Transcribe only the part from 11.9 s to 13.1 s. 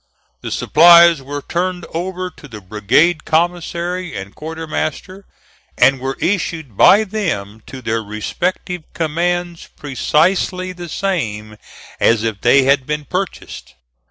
as if they had been